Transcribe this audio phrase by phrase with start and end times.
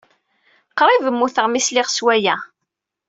[0.77, 2.35] Qrib mmuteɣ mi sliɣ s waya.